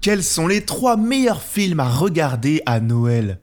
[0.00, 3.40] Quels sont les trois meilleurs films à regarder à Noël?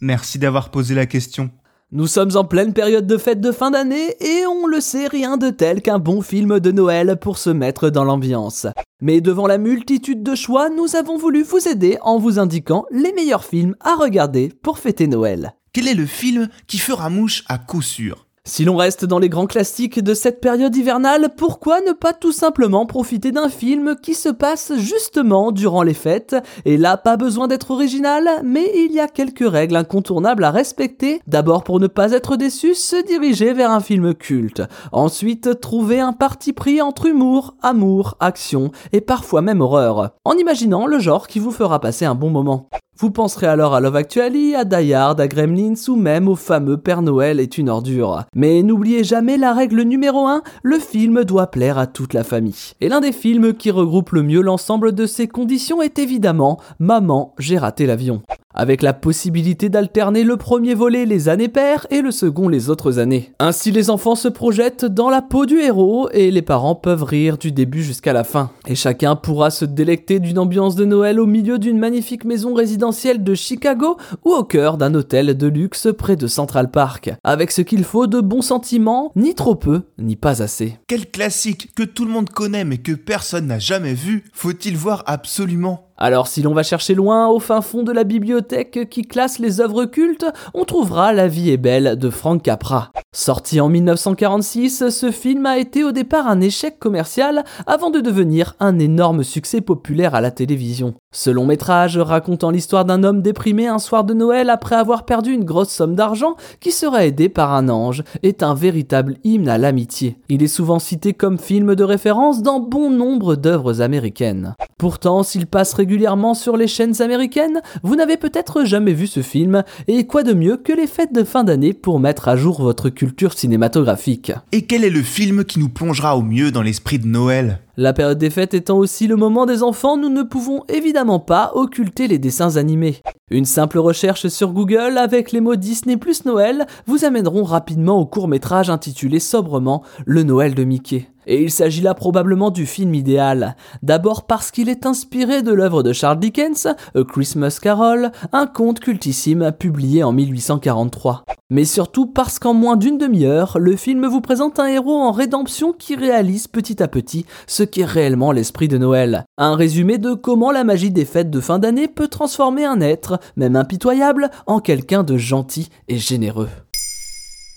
[0.00, 1.50] Merci d'avoir posé la question.
[1.92, 5.36] Nous sommes en pleine période de fête de fin d'année et on le sait rien
[5.36, 8.66] de tel qu'un bon film de Noël pour se mettre dans l'ambiance.
[9.00, 13.12] Mais devant la multitude de choix, nous avons voulu vous aider en vous indiquant les
[13.12, 15.54] meilleurs films à regarder pour fêter Noël.
[15.72, 18.26] Quel est le film qui fera mouche à coup sûr?
[18.46, 22.30] Si l'on reste dans les grands classiques de cette période hivernale, pourquoi ne pas tout
[22.30, 26.36] simplement profiter d'un film qui se passe justement durant les fêtes?
[26.66, 31.22] Et là, pas besoin d'être original, mais il y a quelques règles incontournables à respecter.
[31.26, 34.62] D'abord, pour ne pas être déçu, se diriger vers un film culte.
[34.92, 40.86] Ensuite, trouver un parti pris entre humour, amour, action et parfois même horreur, en imaginant
[40.86, 42.68] le genre qui vous fera passer un bon moment.
[42.96, 47.02] Vous penserez alors à Love Actually, à Die à Gremlins ou même au fameux Père
[47.02, 48.22] Noël est une ordure.
[48.36, 52.74] Mais n'oubliez jamais la règle numéro 1, le film doit plaire à toute la famille.
[52.80, 57.34] Et l'un des films qui regroupe le mieux l'ensemble de ces conditions est évidemment Maman,
[57.40, 58.22] j'ai raté l'avion.
[58.56, 63.00] Avec la possibilité d'alterner le premier volet les années paires et le second les autres
[63.00, 63.32] années.
[63.40, 67.36] Ainsi les enfants se projettent dans la peau du héros et les parents peuvent rire
[67.36, 68.52] du début jusqu'à la fin.
[68.68, 73.24] Et chacun pourra se délecter d'une ambiance de Noël au milieu d'une magnifique maison résidentielle
[73.24, 77.12] de Chicago ou au cœur d'un hôtel de luxe près de Central Park.
[77.24, 80.78] Avec ce qu'il faut de bons sentiments, ni trop peu, ni pas assez.
[80.86, 85.02] Quel classique que tout le monde connaît mais que personne n'a jamais vu, faut-il voir
[85.06, 89.38] absolument alors si l'on va chercher loin au fin fond de la bibliothèque qui classe
[89.38, 92.90] les œuvres cultes, on trouvera La vie est belle de Frank Capra.
[93.12, 98.56] Sorti en 1946, ce film a été au départ un échec commercial avant de devenir
[98.58, 100.94] un énorme succès populaire à la télévision.
[101.16, 105.32] Ce long métrage racontant l'histoire d'un homme déprimé un soir de Noël après avoir perdu
[105.32, 109.56] une grosse somme d'argent qui sera aidé par un ange est un véritable hymne à
[109.56, 110.16] l'amitié.
[110.28, 114.56] Il est souvent cité comme film de référence dans bon nombre d'œuvres américaines.
[114.76, 119.62] Pourtant, s'il passe régulièrement sur les chaînes américaines, vous n'avez peut-être jamais vu ce film,
[119.86, 122.90] et quoi de mieux que les fêtes de fin d'année pour mettre à jour votre
[122.90, 124.32] culture cinématographique?
[124.50, 127.60] Et quel est le film qui nous plongera au mieux dans l'esprit de Noël?
[127.76, 131.50] La période des fêtes étant aussi le moment des enfants, nous ne pouvons évidemment pas
[131.54, 133.02] occulter les dessins animés.
[133.32, 138.06] Une simple recherche sur Google avec les mots Disney plus Noël vous amèneront rapidement au
[138.06, 141.08] court métrage intitulé sobrement Le Noël de Mickey.
[141.26, 143.56] Et il s'agit là probablement du film idéal.
[143.82, 148.80] D'abord parce qu'il est inspiré de l'œuvre de Charles Dickens, A Christmas Carol, un conte
[148.80, 151.24] cultissime publié en 1843.
[151.50, 155.72] Mais surtout parce qu'en moins d'une demi-heure, le film vous présente un héros en rédemption
[155.72, 159.24] qui réalise petit à petit ce qu'est réellement l'esprit de Noël.
[159.36, 163.20] Un résumé de comment la magie des fêtes de fin d'année peut transformer un être,
[163.36, 166.48] même impitoyable, en quelqu'un de gentil et généreux.